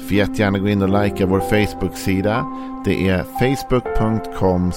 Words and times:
Får 0.00 0.12
jättegärna 0.12 0.58
gå 0.58 0.68
in 0.68 0.82
och 0.82 1.02
likea 1.02 1.26
vår 1.26 1.40
Facebook-sida. 1.40 2.46
Det 2.84 3.08
är 3.08 3.22
facebook.com 3.22 4.72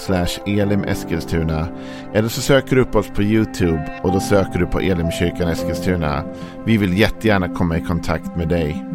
elimeskilstuna. 0.46 1.68
Eller 2.14 2.30
så 2.30 2.42
söker 2.42 2.76
du 2.76 2.82
upp 2.82 2.96
oss 2.96 3.10
på 3.10 3.24
YouTube 3.24 4.00
och 4.04 4.12
då 4.12 4.20
söker 4.20 4.60
du 4.60 4.66
på 4.66 4.80
Elimkyrkan 4.80 5.50
Eskilstuna. 5.50 6.24
Vi 6.66 6.78
vill 6.78 6.98
jättegärna 6.98 7.50
komma 7.50 7.78
i 7.78 7.82
kontakt 7.82 8.36
med 8.38 8.50
dig. 8.50 8.86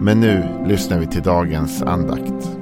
Men 0.00 0.20
nu 0.20 0.64
lyssnar 0.66 0.98
vi 0.98 1.06
till 1.06 1.22
dagens 1.22 1.82
andakt. 1.82 2.58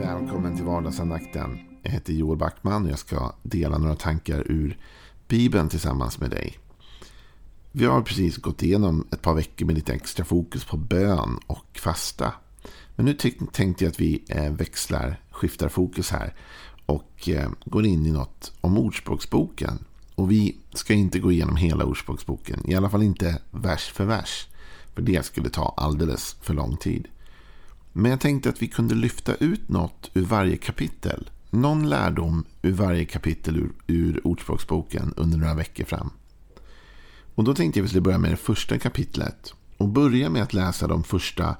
Välkommen 0.00 0.56
till 0.56 0.64
vardagsandakten. 0.64 1.58
Jag 1.82 1.90
heter 1.90 2.12
Joel 2.12 2.38
Backman 2.38 2.84
och 2.84 2.90
jag 2.90 2.98
ska 2.98 3.32
dela 3.42 3.78
några 3.78 3.94
tankar 3.94 4.44
ur 4.46 4.78
Bibeln 5.28 5.68
tillsammans 5.68 6.20
med 6.20 6.30
dig. 6.30 6.58
Vi 7.78 7.84
har 7.84 8.02
precis 8.02 8.36
gått 8.36 8.62
igenom 8.62 9.06
ett 9.12 9.22
par 9.22 9.34
veckor 9.34 9.66
med 9.66 9.74
lite 9.74 9.92
extra 9.92 10.24
fokus 10.24 10.64
på 10.64 10.76
bön 10.76 11.38
och 11.46 11.78
fasta. 11.78 12.32
Men 12.94 13.06
nu 13.06 13.14
tänkte 13.52 13.84
jag 13.84 13.90
att 13.90 14.00
vi 14.00 14.24
eh, 14.28 14.52
växlar, 14.52 15.20
skiftar 15.30 15.68
fokus 15.68 16.10
här 16.10 16.34
och 16.86 17.28
eh, 17.28 17.50
går 17.64 17.86
in 17.86 18.06
i 18.06 18.10
något 18.10 18.52
om 18.60 18.78
Ordspråksboken. 18.78 19.78
Och 20.14 20.30
vi 20.30 20.56
ska 20.74 20.94
inte 20.94 21.18
gå 21.18 21.32
igenom 21.32 21.56
hela 21.56 21.84
Ordspråksboken, 21.84 22.70
i 22.70 22.74
alla 22.74 22.90
fall 22.90 23.02
inte 23.02 23.42
vers 23.50 23.92
för 23.92 24.04
vers. 24.04 24.46
För 24.94 25.02
det 25.02 25.26
skulle 25.26 25.48
ta 25.48 25.74
alldeles 25.76 26.36
för 26.40 26.54
lång 26.54 26.76
tid. 26.76 27.08
Men 27.92 28.10
jag 28.10 28.20
tänkte 28.20 28.48
att 28.48 28.62
vi 28.62 28.68
kunde 28.68 28.94
lyfta 28.94 29.34
ut 29.34 29.68
något 29.68 30.10
ur 30.14 30.24
varje 30.24 30.56
kapitel. 30.56 31.30
Någon 31.50 31.88
lärdom 31.88 32.44
ur 32.62 32.72
varje 32.72 33.04
kapitel 33.04 33.56
ur, 33.56 33.72
ur 33.86 34.26
Ordspråksboken 34.26 35.14
under 35.16 35.38
några 35.38 35.54
veckor 35.54 35.84
fram. 35.84 36.10
Och 37.36 37.44
då 37.44 37.54
tänkte 37.54 37.78
jag 37.78 37.82
att 37.82 37.86
vi 37.86 37.88
skulle 37.88 38.00
börja 38.00 38.18
med 38.18 38.30
det 38.30 38.36
första 38.36 38.78
kapitlet. 38.78 39.54
Och 39.76 39.88
börja 39.88 40.30
med 40.30 40.42
att 40.42 40.52
läsa 40.52 40.86
de 40.86 41.04
första 41.04 41.56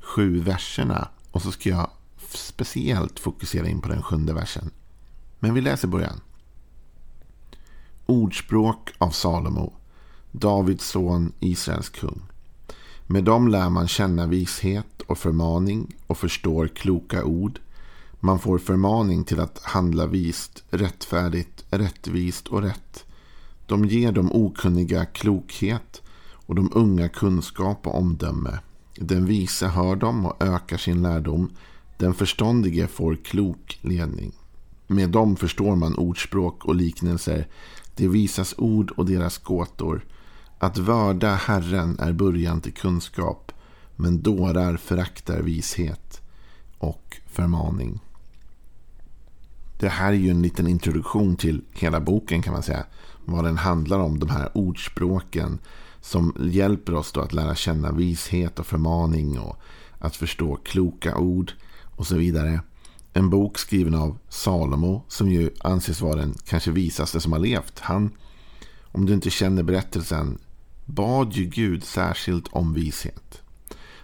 sju 0.00 0.40
verserna. 0.40 1.08
Och 1.30 1.42
så 1.42 1.52
ska 1.52 1.68
jag 1.68 1.90
speciellt 2.34 3.18
fokusera 3.18 3.68
in 3.68 3.80
på 3.80 3.88
den 3.88 4.02
sjunde 4.02 4.32
versen. 4.32 4.70
Men 5.38 5.54
vi 5.54 5.60
läser 5.60 5.88
början. 5.88 6.20
Ordspråk 8.06 8.92
av 8.98 9.10
Salomo, 9.10 9.72
Davids 10.32 10.86
son, 10.86 11.32
Israels 11.40 11.88
kung. 11.88 12.22
Med 13.06 13.24
dem 13.24 13.48
lär 13.48 13.70
man 13.70 13.88
känna 13.88 14.26
vishet 14.26 15.02
och 15.06 15.18
förmaning 15.18 15.96
och 16.06 16.18
förstår 16.18 16.68
kloka 16.68 17.24
ord. 17.24 17.60
Man 18.20 18.38
får 18.38 18.58
förmaning 18.58 19.24
till 19.24 19.40
att 19.40 19.58
handla 19.62 20.06
vist, 20.06 20.64
rättfärdigt, 20.70 21.64
rättvist 21.70 22.48
och 22.48 22.62
rätt. 22.62 23.05
De 23.66 23.84
ger 23.84 24.12
de 24.12 24.32
okunniga 24.32 25.04
klokhet 25.04 26.02
och 26.46 26.54
de 26.54 26.70
unga 26.74 27.08
kunskap 27.08 27.86
och 27.86 27.98
omdöme. 27.98 28.58
Den 28.96 29.26
vise 29.26 29.66
hör 29.66 29.96
dem 29.96 30.26
och 30.26 30.42
ökar 30.42 30.76
sin 30.76 31.02
lärdom. 31.02 31.50
Den 31.98 32.14
förståndige 32.14 32.86
får 32.86 33.16
klok 33.16 33.78
ledning. 33.82 34.32
Med 34.86 35.10
dem 35.10 35.36
förstår 35.36 35.76
man 35.76 35.94
ordspråk 35.94 36.64
och 36.64 36.74
liknelser, 36.74 37.48
det 37.94 38.08
visas 38.08 38.54
ord 38.58 38.90
och 38.90 39.06
deras 39.06 39.38
gåtor. 39.38 40.04
Att 40.58 40.78
vörda 40.78 41.34
Herren 41.34 41.98
är 41.98 42.12
början 42.12 42.60
till 42.60 42.72
kunskap, 42.72 43.52
men 43.96 44.22
dårar 44.22 44.76
föraktar 44.76 45.42
vishet 45.42 46.20
och 46.78 47.16
förmaning. 47.26 48.00
Det 49.78 49.88
här 49.88 50.08
är 50.08 50.16
ju 50.16 50.30
en 50.30 50.42
liten 50.42 50.66
introduktion 50.66 51.36
till 51.36 51.62
hela 51.72 52.00
boken 52.00 52.42
kan 52.42 52.52
man 52.52 52.62
säga 52.62 52.84
vad 53.26 53.44
den 53.44 53.56
handlar 53.56 53.98
om. 53.98 54.18
De 54.18 54.30
här 54.30 54.50
ordspråken 54.54 55.58
som 56.00 56.36
hjälper 56.40 56.94
oss 56.94 57.12
då 57.12 57.20
att 57.20 57.32
lära 57.32 57.54
känna 57.54 57.92
vishet 57.92 58.58
och 58.58 58.66
förmaning 58.66 59.38
och 59.38 59.56
att 59.98 60.16
förstå 60.16 60.56
kloka 60.56 61.16
ord 61.16 61.52
och 61.96 62.06
så 62.06 62.16
vidare. 62.16 62.60
En 63.12 63.30
bok 63.30 63.58
skriven 63.58 63.94
av 63.94 64.18
Salomo 64.28 65.04
som 65.08 65.28
ju 65.28 65.50
anses 65.60 66.00
vara 66.00 66.16
den 66.16 66.34
kanske 66.44 66.70
visaste 66.70 67.20
som 67.20 67.32
har 67.32 67.38
levt. 67.38 67.78
Han, 67.78 68.10
om 68.82 69.06
du 69.06 69.12
inte 69.12 69.30
känner 69.30 69.62
berättelsen, 69.62 70.38
bad 70.84 71.32
ju 71.32 71.44
Gud 71.44 71.84
särskilt 71.84 72.48
om 72.50 72.74
vishet. 72.74 73.42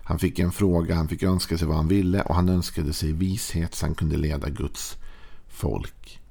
Han 0.04 0.18
fick 0.18 0.38
en 0.38 0.52
fråga, 0.52 0.94
han 0.94 1.08
fick 1.08 1.22
önska 1.22 1.58
sig 1.58 1.68
vad 1.68 1.76
han 1.76 1.88
ville 1.88 2.22
och 2.22 2.34
han 2.34 2.48
önskade 2.48 2.92
sig 2.92 3.12
vishet 3.12 3.74
så 3.74 3.86
han 3.86 3.94
kunde 3.94 4.16
leda 4.16 4.48
Guds 4.48 4.96
folk. 5.48 6.21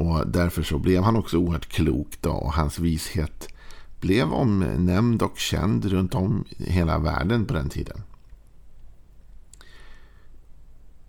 Och 0.00 0.28
därför 0.28 0.62
så 0.62 0.78
blev 0.78 1.02
han 1.02 1.16
också 1.16 1.36
oerhört 1.36 1.68
klok 1.68 2.20
då 2.20 2.30
och 2.30 2.52
hans 2.52 2.78
vishet 2.78 3.48
blev 4.00 4.32
omnämnd 4.32 5.22
och 5.22 5.38
känd 5.38 5.84
runt 5.84 6.14
om 6.14 6.44
i 6.48 6.70
hela 6.70 6.98
världen 6.98 7.46
på 7.46 7.54
den 7.54 7.68
tiden. 7.68 8.02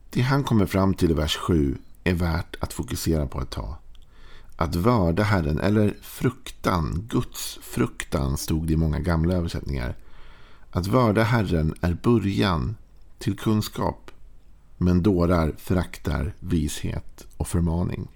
Det 0.10 0.22
han 0.22 0.44
kommer 0.44 0.66
fram 0.66 0.94
till 0.94 1.12
i 1.12 1.14
vers 1.14 1.38
7 1.38 1.78
är 2.04 2.14
värt 2.14 2.56
att 2.60 2.74
fokusera 2.74 3.28
på 3.28 3.42
ett 3.42 3.50
tag. 3.50 3.76
Att 4.56 4.76
vörda 4.76 5.24
Herren, 5.24 5.60
eller 5.60 5.98
fruktan, 6.02 7.08
Guds 7.10 7.60
fruktan 7.62 8.38
stod 8.38 8.68
det 8.68 8.74
i 8.74 8.78
många 8.78 9.00
gamla 9.00 9.34
översättningar. 9.34 9.96
Att 10.72 10.88
vörda 10.88 11.24
Herren 11.24 11.76
är 11.82 11.94
början 11.94 12.76
till 13.20 13.38
kunskap, 13.38 14.12
men 14.78 15.04
dårar 15.04 15.56
föraktar 15.58 16.34
vishet 16.40 17.28
och 17.38 17.48
förmaning. 17.48 18.08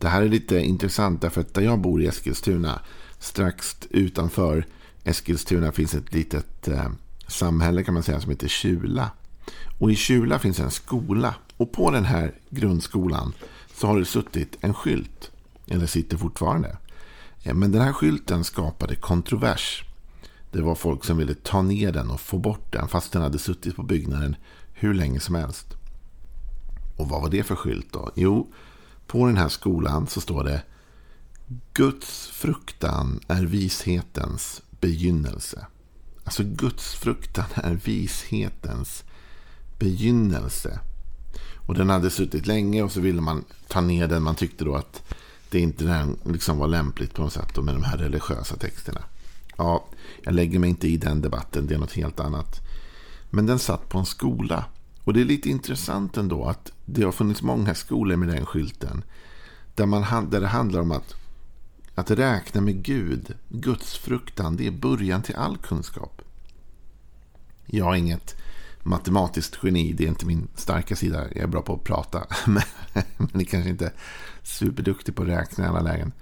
Det 0.00 0.08
här 0.08 0.22
är 0.22 0.28
lite 0.28 0.60
intressant 0.60 1.20
därför 1.20 1.40
att 1.40 1.54
där 1.54 1.62
jag 1.62 1.78
bor 1.78 2.02
i 2.02 2.06
Eskilstuna, 2.06 2.80
strax 3.18 3.76
utanför 3.90 4.66
Eskilstuna 5.04 5.72
finns 5.72 5.94
ett 5.94 6.14
litet 6.14 6.68
eh, 6.68 6.88
samhälle 7.26 7.84
kan 7.84 7.94
man 7.94 8.02
säga 8.02 8.20
som 8.20 8.30
heter 8.30 8.48
Kjula. 8.48 9.10
Och 9.78 9.92
i 9.92 9.96
Kjula 9.96 10.38
finns 10.38 10.60
en 10.60 10.70
skola. 10.70 11.34
Och 11.56 11.72
på 11.72 11.90
den 11.90 12.04
här 12.04 12.34
grundskolan 12.50 13.32
så 13.74 13.86
har 13.86 13.98
det 13.98 14.04
suttit 14.04 14.56
en 14.60 14.74
skylt. 14.74 15.30
Eller 15.66 15.86
sitter 15.86 16.16
fortfarande. 16.16 16.76
Eh, 17.42 17.54
men 17.54 17.72
den 17.72 17.82
här 17.82 17.92
skylten 17.92 18.44
skapade 18.44 18.94
kontrovers. 18.94 19.84
Det 20.52 20.62
var 20.62 20.74
folk 20.74 21.04
som 21.04 21.16
ville 21.16 21.34
ta 21.34 21.62
ner 21.62 21.92
den 21.92 22.10
och 22.10 22.20
få 22.20 22.38
bort 22.38 22.72
den 22.72 22.88
fast 22.88 23.12
den 23.12 23.22
hade 23.22 23.38
suttit 23.38 23.76
på 23.76 23.82
byggnaden 23.82 24.36
hur 24.72 24.94
länge 24.94 25.20
som 25.20 25.34
helst. 25.34 25.66
Och 26.96 27.08
vad 27.08 27.22
var 27.22 27.30
det 27.30 27.42
för 27.42 27.56
skylt 27.56 27.92
då? 27.92 28.10
Jo, 28.14 28.48
på 29.10 29.26
den 29.26 29.36
här 29.36 29.48
skolan 29.48 30.06
så 30.06 30.20
står 30.20 30.44
det 30.44 30.62
Guds 31.72 32.26
fruktan 32.26 33.20
är 33.28 33.42
vishetens 33.42 34.62
begynnelse. 34.80 35.66
Alltså 36.24 36.42
Guds 36.44 36.94
fruktan 36.94 37.44
är 37.54 37.74
vishetens 37.74 39.04
begynnelse. 39.78 40.80
Och 41.66 41.74
den 41.74 41.90
hade 41.90 42.10
suttit 42.10 42.46
länge 42.46 42.82
och 42.82 42.92
så 42.92 43.00
ville 43.00 43.20
man 43.20 43.44
ta 43.68 43.80
ner 43.80 44.08
den. 44.08 44.22
Man 44.22 44.34
tyckte 44.34 44.64
då 44.64 44.74
att 44.74 45.02
det 45.50 45.60
inte 45.60 46.06
liksom 46.24 46.58
var 46.58 46.68
lämpligt 46.68 47.14
på 47.14 47.22
något 47.22 47.32
sätt 47.32 47.56
med 47.56 47.74
de 47.74 47.84
här 47.84 47.98
religiösa 47.98 48.56
texterna. 48.56 49.00
Ja, 49.56 49.84
jag 50.22 50.34
lägger 50.34 50.58
mig 50.58 50.70
inte 50.70 50.88
i 50.88 50.96
den 50.96 51.20
debatten. 51.20 51.66
Det 51.66 51.74
är 51.74 51.78
något 51.78 51.92
helt 51.92 52.20
annat. 52.20 52.60
Men 53.30 53.46
den 53.46 53.58
satt 53.58 53.88
på 53.88 53.98
en 53.98 54.06
skola. 54.06 54.64
Och 55.10 55.14
det 55.14 55.20
är 55.20 55.24
lite 55.24 55.50
intressant 55.50 56.16
ändå 56.16 56.44
att 56.44 56.72
det 56.84 57.02
har 57.02 57.12
funnits 57.12 57.42
många 57.42 57.74
skolor 57.74 58.16
med 58.16 58.28
den 58.28 58.46
skylten. 58.46 59.04
Där, 59.74 59.86
man, 59.86 60.30
där 60.30 60.40
det 60.40 60.46
handlar 60.46 60.80
om 60.80 60.92
att, 60.92 61.14
att 61.94 62.10
räkna 62.10 62.60
med 62.60 62.82
Gud, 62.82 63.34
Guds 63.48 63.96
fruktan, 63.98 64.56
det 64.56 64.66
är 64.66 64.70
början 64.70 65.22
till 65.22 65.34
all 65.34 65.56
kunskap. 65.56 66.22
Jag 67.66 67.94
är 67.94 67.98
inget 67.98 68.36
matematiskt 68.82 69.58
geni, 69.62 69.92
det 69.92 70.04
är 70.04 70.08
inte 70.08 70.26
min 70.26 70.48
starka 70.54 70.96
sida. 70.96 71.24
Jag 71.28 71.42
är 71.42 71.46
bra 71.46 71.62
på 71.62 71.74
att 71.74 71.84
prata, 71.84 72.26
men, 72.46 72.62
men 73.16 73.40
är 73.40 73.44
kanske 73.44 73.70
inte 73.70 73.92
superduktig 74.42 75.14
på 75.14 75.22
att 75.22 75.28
räkna 75.28 75.64
i 75.64 75.68
alla 75.68 75.80
lägen. 75.80 76.12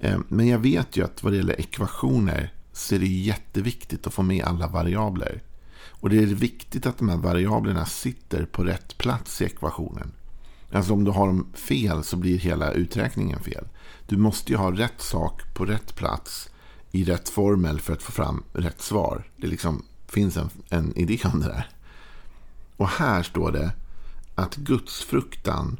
Eh, 0.00 0.18
men 0.28 0.46
jag 0.46 0.58
vet 0.58 0.96
ju 0.96 1.04
att 1.04 1.22
vad 1.22 1.32
det 1.32 1.36
gäller 1.36 1.60
ekvationer 1.60 2.52
så 2.72 2.94
är 2.94 2.98
det 2.98 3.06
jätteviktigt 3.06 4.06
att 4.06 4.14
få 4.14 4.22
med 4.22 4.44
alla 4.44 4.68
variabler. 4.68 5.42
Och 5.90 6.10
det 6.10 6.18
är 6.18 6.26
viktigt 6.26 6.86
att 6.86 6.98
de 6.98 7.08
här 7.08 7.16
variablerna 7.16 7.86
sitter 7.86 8.44
på 8.44 8.64
rätt 8.64 8.98
plats 8.98 9.42
i 9.42 9.44
ekvationen. 9.44 10.12
Alltså 10.72 10.92
om 10.92 11.04
du 11.04 11.10
har 11.10 11.26
dem 11.26 11.46
fel 11.54 12.04
så 12.04 12.16
blir 12.16 12.38
hela 12.38 12.72
uträkningen 12.72 13.40
fel. 13.40 13.64
Du 14.06 14.16
måste 14.16 14.52
ju 14.52 14.58
ha 14.58 14.70
rätt 14.70 15.00
sak 15.00 15.54
på 15.54 15.64
rätt 15.64 15.94
plats 15.94 16.48
i 16.90 17.04
rätt 17.04 17.28
formel 17.28 17.80
för 17.80 17.92
att 17.92 18.02
få 18.02 18.12
fram 18.12 18.42
rätt 18.52 18.82
svar. 18.82 19.24
Det 19.36 19.46
liksom 19.46 19.84
finns 20.08 20.36
en, 20.36 20.50
en 20.68 20.96
idé 20.96 21.18
om 21.24 21.40
det 21.40 21.46
där. 21.46 21.68
Och 22.76 22.88
här 22.88 23.22
står 23.22 23.52
det 23.52 23.72
att 24.34 24.56
gudsfruktan 24.56 25.78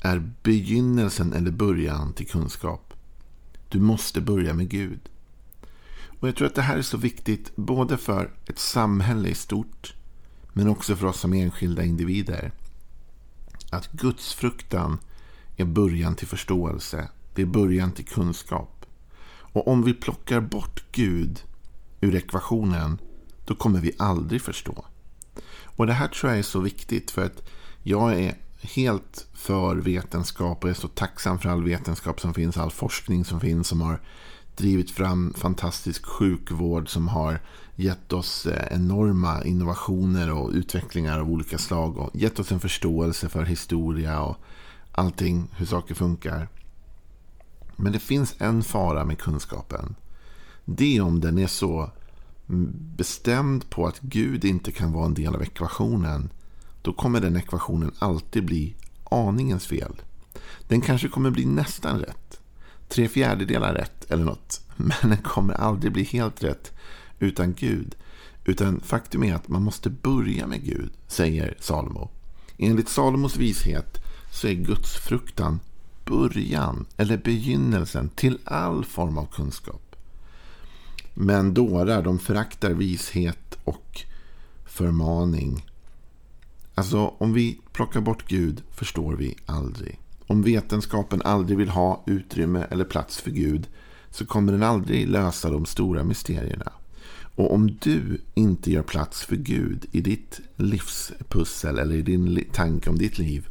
är 0.00 0.32
begynnelsen 0.42 1.32
eller 1.32 1.50
början 1.50 2.12
till 2.12 2.28
kunskap. 2.28 2.94
Du 3.68 3.80
måste 3.80 4.20
börja 4.20 4.54
med 4.54 4.68
Gud. 4.68 5.00
Och 6.22 6.28
Jag 6.28 6.36
tror 6.36 6.46
att 6.46 6.54
det 6.54 6.62
här 6.62 6.78
är 6.78 6.82
så 6.82 6.96
viktigt 6.96 7.56
både 7.56 7.98
för 7.98 8.30
ett 8.46 8.58
samhälle 8.58 9.28
i 9.28 9.34
stort 9.34 9.94
men 10.52 10.68
också 10.68 10.96
för 10.96 11.06
oss 11.06 11.20
som 11.20 11.32
enskilda 11.32 11.84
individer. 11.84 12.52
Att 13.70 13.92
gudsfruktan 13.92 14.98
är 15.56 15.64
början 15.64 16.14
till 16.14 16.26
förståelse. 16.26 17.08
Det 17.34 17.42
är 17.42 17.46
början 17.46 17.92
till 17.92 18.04
kunskap. 18.04 18.86
Och 19.28 19.68
om 19.68 19.82
vi 19.82 19.94
plockar 19.94 20.40
bort 20.40 20.84
Gud 20.92 21.42
ur 22.00 22.14
ekvationen 22.14 22.98
då 23.44 23.54
kommer 23.54 23.80
vi 23.80 23.92
aldrig 23.98 24.42
förstå. 24.42 24.84
Och 25.64 25.86
det 25.86 25.92
här 25.92 26.08
tror 26.08 26.32
jag 26.32 26.38
är 26.38 26.42
så 26.42 26.60
viktigt 26.60 27.10
för 27.10 27.24
att 27.24 27.42
jag 27.82 28.20
är 28.20 28.34
helt 28.60 29.26
för 29.34 29.76
vetenskap 29.76 30.64
och 30.64 30.70
är 30.70 30.74
så 30.74 30.88
tacksam 30.88 31.38
för 31.38 31.48
all 31.48 31.64
vetenskap 31.64 32.20
som 32.20 32.34
finns, 32.34 32.56
all 32.56 32.70
forskning 32.70 33.24
som 33.24 33.40
finns 33.40 33.68
som 33.68 33.80
har 33.80 34.00
drivit 34.56 34.90
fram 34.90 35.34
fantastisk 35.34 36.06
sjukvård 36.06 36.88
som 36.88 37.08
har 37.08 37.40
gett 37.76 38.12
oss 38.12 38.46
eh, 38.46 38.76
enorma 38.76 39.44
innovationer 39.44 40.32
och 40.32 40.50
utvecklingar 40.50 41.18
av 41.18 41.30
olika 41.30 41.58
slag 41.58 41.98
och 41.98 42.10
gett 42.14 42.38
oss 42.38 42.52
en 42.52 42.60
förståelse 42.60 43.28
för 43.28 43.44
historia 43.44 44.22
och 44.22 44.36
allting, 44.92 45.48
hur 45.56 45.66
saker 45.66 45.94
funkar. 45.94 46.48
Men 47.76 47.92
det 47.92 47.98
finns 47.98 48.34
en 48.38 48.62
fara 48.62 49.04
med 49.04 49.18
kunskapen. 49.18 49.94
Det 50.64 50.96
är 50.96 51.00
om 51.00 51.20
den 51.20 51.38
är 51.38 51.46
så 51.46 51.90
bestämd 52.96 53.70
på 53.70 53.86
att 53.86 54.00
Gud 54.00 54.44
inte 54.44 54.72
kan 54.72 54.92
vara 54.92 55.06
en 55.06 55.14
del 55.14 55.34
av 55.34 55.42
ekvationen. 55.42 56.30
Då 56.82 56.92
kommer 56.92 57.20
den 57.20 57.36
ekvationen 57.36 57.92
alltid 57.98 58.44
bli 58.44 58.74
aningens 59.04 59.66
fel. 59.66 60.02
Den 60.68 60.80
kanske 60.80 61.08
kommer 61.08 61.30
bli 61.30 61.44
nästan 61.44 61.98
rätt. 61.98 62.21
Tre 62.92 63.08
fjärdedelar 63.08 63.74
rätt 63.74 64.10
eller 64.10 64.24
något. 64.24 64.60
Men 64.76 65.10
den 65.10 65.22
kommer 65.22 65.54
aldrig 65.54 65.92
bli 65.92 66.02
helt 66.02 66.44
rätt 66.44 66.72
utan 67.18 67.54
Gud. 67.54 67.94
Utan 68.44 68.80
faktum 68.80 69.24
är 69.24 69.34
att 69.34 69.48
man 69.48 69.62
måste 69.62 69.90
börja 69.90 70.46
med 70.46 70.64
Gud, 70.64 70.90
säger 71.06 71.56
Salomo. 71.60 72.10
Enligt 72.58 72.88
Salomos 72.88 73.36
vishet 73.36 73.98
så 74.32 74.48
är 74.48 74.54
Guds 74.54 74.96
fruktan 74.96 75.60
början 76.04 76.86
eller 76.96 77.16
begynnelsen 77.16 78.08
till 78.08 78.38
all 78.44 78.84
form 78.84 79.18
av 79.18 79.26
kunskap. 79.26 79.96
Men 81.14 81.54
dårar, 81.54 82.02
de 82.02 82.18
föraktar 82.18 82.70
vishet 82.70 83.58
och 83.64 84.00
förmaning. 84.66 85.66
Alltså, 86.74 87.14
om 87.18 87.32
vi 87.32 87.60
plockar 87.72 88.00
bort 88.00 88.28
Gud 88.28 88.62
förstår 88.70 89.14
vi 89.14 89.36
aldrig. 89.46 89.98
Om 90.32 90.42
vetenskapen 90.42 91.22
aldrig 91.22 91.58
vill 91.58 91.68
ha 91.68 92.02
utrymme 92.06 92.66
eller 92.70 92.84
plats 92.84 93.20
för 93.20 93.30
Gud 93.30 93.68
så 94.10 94.26
kommer 94.26 94.52
den 94.52 94.62
aldrig 94.62 95.08
lösa 95.08 95.50
de 95.50 95.66
stora 95.66 96.04
mysterierna. 96.04 96.72
Och 97.34 97.54
om 97.54 97.76
du 97.80 98.20
inte 98.34 98.70
gör 98.72 98.82
plats 98.82 99.24
för 99.24 99.36
Gud 99.36 99.86
i 99.92 100.00
ditt 100.00 100.40
livspussel 100.56 101.78
eller 101.78 101.94
i 101.94 102.02
din 102.02 102.44
tanke 102.52 102.90
om 102.90 102.98
ditt 102.98 103.18
liv 103.18 103.48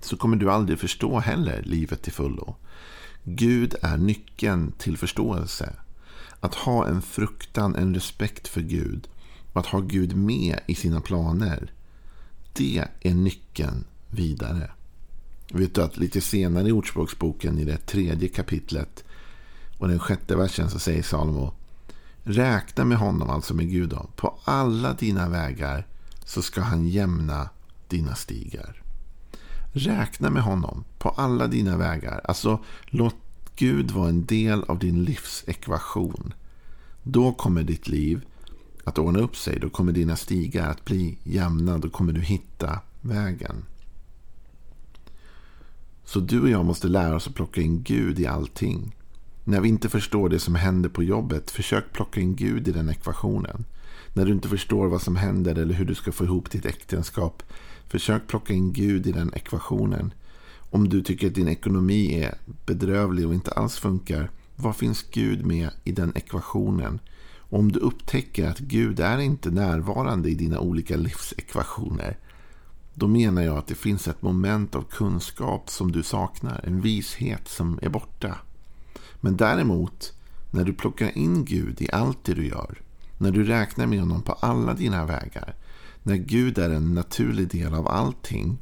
så 0.00 0.16
kommer 0.16 0.36
du 0.36 0.50
aldrig 0.50 0.78
förstå 0.78 1.18
heller 1.18 1.62
livet 1.62 2.02
till 2.02 2.12
fullo. 2.12 2.56
Gud 3.24 3.74
är 3.82 3.96
nyckeln 3.96 4.72
till 4.78 4.96
förståelse. 4.96 5.72
Att 6.40 6.54
ha 6.54 6.88
en 6.88 7.02
fruktan, 7.02 7.74
en 7.74 7.94
respekt 7.94 8.48
för 8.48 8.60
Gud 8.60 9.08
och 9.52 9.60
att 9.60 9.66
ha 9.66 9.80
Gud 9.80 10.16
med 10.16 10.60
i 10.66 10.74
sina 10.74 11.00
planer. 11.00 11.72
Det 12.52 12.84
är 13.00 13.14
nyckeln 13.14 13.84
vidare. 14.10 14.70
Vet 15.52 15.74
du 15.74 15.82
att 15.82 15.96
lite 15.96 16.20
senare 16.20 16.68
i 16.68 16.72
Ordspråksboken 16.72 17.58
i 17.58 17.64
det 17.64 17.86
tredje 17.86 18.28
kapitlet 18.28 19.04
och 19.78 19.88
den 19.88 19.98
sjätte 19.98 20.36
versen 20.36 20.70
så 20.70 20.78
säger 20.78 21.02
Salomo 21.02 21.52
Räkna 22.28 22.84
med 22.84 22.98
honom, 22.98 23.30
alltså 23.30 23.54
med 23.54 23.70
Gud. 23.70 23.88
Då. 23.88 24.06
På 24.16 24.38
alla 24.44 24.92
dina 24.92 25.28
vägar 25.28 25.86
så 26.24 26.42
ska 26.42 26.60
han 26.60 26.88
jämna 26.88 27.48
dina 27.88 28.14
stigar. 28.14 28.82
Räkna 29.72 30.30
med 30.30 30.42
honom 30.42 30.84
på 30.98 31.08
alla 31.08 31.46
dina 31.46 31.76
vägar. 31.76 32.20
Alltså 32.24 32.64
låt 32.84 33.16
Gud 33.56 33.90
vara 33.90 34.08
en 34.08 34.26
del 34.26 34.64
av 34.64 34.78
din 34.78 35.04
livsekvation. 35.04 36.34
Då 37.02 37.32
kommer 37.32 37.62
ditt 37.62 37.88
liv 37.88 38.26
att 38.84 38.98
ordna 38.98 39.18
upp 39.18 39.36
sig. 39.36 39.58
Då 39.60 39.70
kommer 39.70 39.92
dina 39.92 40.16
stigar 40.16 40.70
att 40.70 40.84
bli 40.84 41.18
jämna. 41.22 41.78
Då 41.78 41.90
kommer 41.90 42.12
du 42.12 42.20
hitta 42.20 42.80
vägen. 43.00 43.64
Så 46.06 46.20
du 46.20 46.40
och 46.40 46.48
jag 46.48 46.64
måste 46.64 46.88
lära 46.88 47.16
oss 47.16 47.26
att 47.26 47.34
plocka 47.34 47.60
in 47.60 47.82
Gud 47.82 48.18
i 48.18 48.26
allting. 48.26 48.96
När 49.44 49.60
vi 49.60 49.68
inte 49.68 49.88
förstår 49.88 50.28
det 50.28 50.38
som 50.38 50.54
händer 50.54 50.88
på 50.88 51.02
jobbet, 51.02 51.50
försök 51.50 51.92
plocka 51.92 52.20
in 52.20 52.36
Gud 52.36 52.68
i 52.68 52.72
den 52.72 52.88
ekvationen. 52.88 53.64
När 54.12 54.24
du 54.24 54.32
inte 54.32 54.48
förstår 54.48 54.86
vad 54.86 55.02
som 55.02 55.16
händer 55.16 55.58
eller 55.58 55.74
hur 55.74 55.84
du 55.84 55.94
ska 55.94 56.12
få 56.12 56.24
ihop 56.24 56.50
ditt 56.50 56.66
äktenskap, 56.66 57.42
försök 57.88 58.26
plocka 58.26 58.52
in 58.52 58.72
Gud 58.72 59.06
i 59.06 59.12
den 59.12 59.34
ekvationen. 59.34 60.14
Om 60.70 60.88
du 60.88 61.02
tycker 61.02 61.26
att 61.26 61.34
din 61.34 61.48
ekonomi 61.48 62.22
är 62.22 62.34
bedrövlig 62.66 63.26
och 63.26 63.34
inte 63.34 63.50
alls 63.50 63.76
funkar, 63.76 64.30
vad 64.56 64.76
finns 64.76 65.02
Gud 65.02 65.46
med 65.46 65.70
i 65.84 65.92
den 65.92 66.12
ekvationen? 66.16 67.00
om 67.48 67.72
du 67.72 67.78
upptäcker 67.78 68.48
att 68.48 68.58
Gud 68.58 69.00
är 69.00 69.18
inte 69.18 69.50
närvarande 69.50 70.28
i 70.30 70.34
dina 70.34 70.60
olika 70.60 70.96
livsekvationer, 70.96 72.16
då 72.98 73.06
menar 73.06 73.42
jag 73.42 73.58
att 73.58 73.66
det 73.66 73.74
finns 73.74 74.08
ett 74.08 74.22
moment 74.22 74.74
av 74.74 74.82
kunskap 74.82 75.70
som 75.70 75.92
du 75.92 76.02
saknar, 76.02 76.60
en 76.64 76.80
vishet 76.80 77.48
som 77.48 77.78
är 77.82 77.88
borta. 77.88 78.38
Men 79.20 79.36
däremot, 79.36 80.12
när 80.50 80.64
du 80.64 80.72
plockar 80.72 81.18
in 81.18 81.44
Gud 81.44 81.82
i 81.82 81.92
allt 81.92 82.24
det 82.24 82.34
du 82.34 82.46
gör, 82.46 82.78
när 83.18 83.30
du 83.30 83.44
räknar 83.44 83.86
med 83.86 84.00
honom 84.00 84.22
på 84.22 84.32
alla 84.32 84.74
dina 84.74 85.06
vägar, 85.06 85.54
när 86.02 86.16
Gud 86.16 86.58
är 86.58 86.70
en 86.70 86.94
naturlig 86.94 87.48
del 87.48 87.74
av 87.74 87.88
allting, 87.88 88.58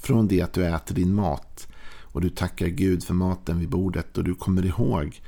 från 0.00 0.28
det 0.28 0.42
att 0.42 0.52
du 0.52 0.66
äter 0.66 0.94
din 0.94 1.14
mat 1.14 1.68
och 2.02 2.20
du 2.20 2.30
tackar 2.30 2.66
Gud 2.66 3.04
för 3.04 3.14
maten 3.14 3.58
vid 3.58 3.68
bordet 3.68 4.18
och 4.18 4.24
du 4.24 4.34
kommer 4.34 4.66
ihåg 4.66 5.20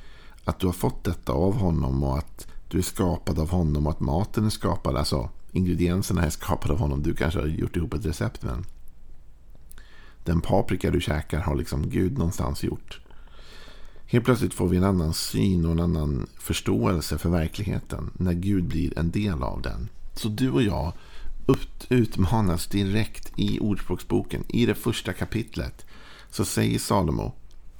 att 0.44 0.58
du 0.58 0.66
har 0.66 0.72
fått 0.72 1.04
detta 1.04 1.32
av 1.32 1.54
honom 1.54 2.04
och 2.04 2.18
att 2.18 2.46
du 2.68 2.78
är 2.78 2.82
skapad 2.82 3.38
av 3.38 3.50
honom 3.50 3.86
och 3.86 3.92
att 3.92 4.00
maten 4.00 4.46
är 4.46 4.50
skapad, 4.50 4.96
alltså 4.96 5.30
ingredienserna 5.52 6.25
är 6.25 6.31
skapade 6.31 6.75
av 6.75 6.81
honom. 6.81 7.02
Du 7.02 7.14
kanske 7.14 7.41
har 7.41 7.47
gjort 7.47 7.76
ihop 7.76 7.94
ett 7.94 8.06
recept 8.06 8.43
men 8.43 8.64
den 10.24 10.41
paprika 10.41 10.91
du 10.91 11.01
käkar 11.01 11.41
har 11.41 11.55
liksom 11.55 11.89
Gud 11.89 12.19
någonstans 12.19 12.63
gjort. 12.63 13.01
Helt 14.06 14.24
plötsligt 14.24 14.55
får 14.55 14.69
vi 14.69 14.77
en 14.77 14.84
annan 14.84 15.15
syn 15.15 15.65
och 15.65 15.72
en 15.72 15.81
annan 15.81 16.27
förståelse 16.39 17.19
för 17.19 17.31
verkligheten 17.31 18.10
när 18.17 18.32
Gud 18.32 18.65
blir 18.65 18.98
en 18.98 19.10
del 19.10 19.43
av 19.43 19.63
den. 19.63 19.89
Så 20.15 20.29
du 20.29 20.51
och 20.51 20.63
jag 20.63 20.93
utmanas 21.89 22.67
direkt 22.67 23.32
i 23.36 23.60
Ordspråksboken, 23.60 24.44
i 24.48 24.67
det 24.67 24.74
första 24.74 25.13
kapitlet. 25.13 25.86
Så 26.31 26.44
säger 26.44 26.79
Salomo, 26.79 27.32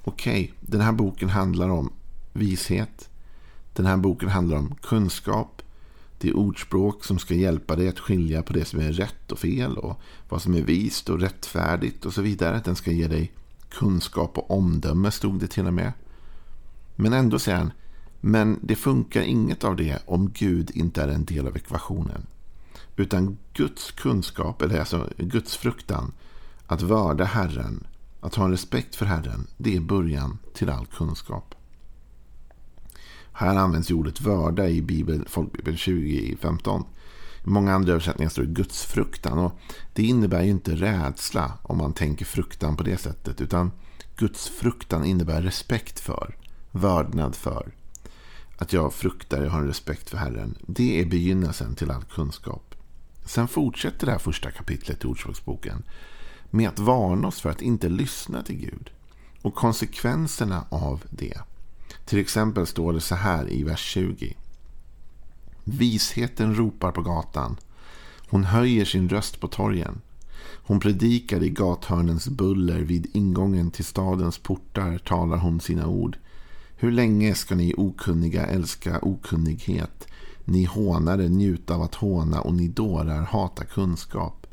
okej, 0.03 0.43
okay, 0.43 0.55
den 0.61 0.81
här 0.81 0.91
boken 0.91 1.29
handlar 1.29 1.69
om 1.69 1.91
vishet. 2.33 3.09
Den 3.73 3.85
här 3.85 3.97
boken 3.97 4.29
handlar 4.29 4.57
om 4.57 4.75
kunskap. 4.81 5.60
Det 6.21 6.29
är 6.29 6.37
ordspråk 6.37 7.03
som 7.03 7.19
ska 7.19 7.33
hjälpa 7.33 7.75
dig 7.75 7.89
att 7.89 7.99
skilja 7.99 8.43
på 8.43 8.53
det 8.53 8.65
som 8.65 8.79
är 8.79 8.91
rätt 8.91 9.31
och 9.31 9.39
fel 9.39 9.77
och 9.77 10.01
vad 10.29 10.41
som 10.41 10.55
är 10.55 10.61
vist 10.61 11.09
och 11.09 11.19
rättfärdigt 11.19 12.05
och 12.05 12.13
så 12.13 12.21
vidare. 12.21 12.61
Den 12.65 12.75
ska 12.75 12.91
ge 12.91 13.07
dig 13.07 13.31
kunskap 13.69 14.37
och 14.37 14.51
omdöme, 14.51 15.11
stod 15.11 15.39
det 15.39 15.47
till 15.47 15.67
och 15.67 15.73
med. 15.73 15.93
Men 16.95 17.13
ändå 17.13 17.39
säger 17.39 17.57
han, 17.57 17.71
men 18.19 18.59
det 18.61 18.75
funkar 18.75 19.21
inget 19.21 19.63
av 19.63 19.75
det 19.75 19.99
om 20.05 20.31
Gud 20.33 20.71
inte 20.73 21.01
är 21.01 21.07
en 21.07 21.25
del 21.25 21.47
av 21.47 21.57
ekvationen. 21.57 22.27
Utan 22.95 23.37
Guds 23.53 23.91
kunskap, 23.91 24.61
eller 24.61 24.79
alltså 24.79 25.09
Guds 25.17 25.57
fruktan, 25.57 26.11
att 26.65 26.81
vörda 26.81 27.23
Herren, 27.23 27.87
att 28.19 28.35
ha 28.35 28.45
en 28.45 28.51
respekt 28.51 28.95
för 28.95 29.05
Herren, 29.05 29.47
det 29.57 29.75
är 29.75 29.79
början 29.79 30.37
till 30.53 30.69
all 30.69 30.85
kunskap. 30.85 31.55
Här 33.33 33.55
används 33.55 33.91
ordet 33.91 34.21
vörda 34.21 34.69
i 34.69 34.81
Bibel, 34.81 35.25
Folkbibeln 35.27 35.77
20.15. 35.77 36.83
I 37.45 37.49
många 37.49 37.73
andra 37.73 37.91
översättningar 37.91 38.29
står 38.29 38.43
det 38.43 38.53
gudsfruktan. 38.53 39.39
Och 39.39 39.59
det 39.93 40.03
innebär 40.03 40.43
ju 40.43 40.49
inte 40.49 40.75
rädsla 40.75 41.53
om 41.63 41.77
man 41.77 41.93
tänker 41.93 42.25
fruktan 42.25 42.77
på 42.77 42.83
det 42.83 42.97
sättet. 42.97 43.41
Utan 43.41 43.71
gudsfruktan 44.15 45.05
innebär 45.05 45.41
respekt 45.41 45.99
för 45.99 46.35
vördnad 46.71 47.35
för. 47.35 47.71
Att 48.57 48.73
jag 48.73 48.93
fruktar, 48.93 49.43
jag 49.43 49.51
har 49.51 49.59
en 49.59 49.67
respekt 49.67 50.09
för 50.09 50.17
Herren. 50.17 50.57
Det 50.67 51.01
är 51.01 51.05
begynnelsen 51.05 51.75
till 51.75 51.91
all 51.91 52.03
kunskap. 52.03 52.75
Sen 53.25 53.47
fortsätter 53.47 54.05
det 54.05 54.11
här 54.11 54.19
första 54.19 54.51
kapitlet 54.51 55.03
i 55.03 55.07
Ordspråksboken 55.07 55.83
med 56.49 56.69
att 56.69 56.79
varna 56.79 57.27
oss 57.27 57.41
för 57.41 57.49
att 57.49 57.61
inte 57.61 57.89
lyssna 57.89 58.43
till 58.43 58.55
Gud. 58.57 58.89
Och 59.41 59.55
konsekvenserna 59.55 60.65
av 60.69 61.03
det. 61.09 61.37
Till 62.11 62.19
exempel 62.19 62.67
står 62.67 62.93
det 62.93 63.01
så 63.01 63.15
här 63.15 63.53
i 63.53 63.63
vers 63.63 63.79
20. 63.79 64.37
Visheten 65.63 66.55
ropar 66.55 66.91
på 66.91 67.01
gatan. 67.01 67.57
Hon 68.29 68.43
höjer 68.43 68.85
sin 68.85 69.09
röst 69.09 69.39
på 69.39 69.47
torgen. 69.47 70.01
Hon 70.43 70.79
predikar 70.79 71.43
i 71.43 71.49
gathörnens 71.49 72.27
buller 72.27 72.79
vid 72.79 73.07
ingången 73.13 73.71
till 73.71 73.85
stadens 73.85 74.37
portar 74.37 74.97
talar 74.97 75.37
hon 75.37 75.59
sina 75.59 75.87
ord. 75.87 76.17
Hur 76.75 76.91
länge 76.91 77.35
ska 77.35 77.55
ni 77.55 77.73
okunniga 77.77 78.45
älska 78.45 78.99
okunnighet? 78.99 80.07
Ni 80.45 80.63
hånare 80.63 81.29
njuta 81.29 81.75
av 81.75 81.81
att 81.81 81.95
håna 81.95 82.41
och 82.41 82.53
ni 82.53 82.67
dårar 82.67 83.21
hata 83.21 83.65
kunskap. 83.65 84.47